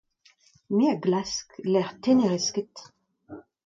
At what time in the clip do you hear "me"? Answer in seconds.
0.75-0.85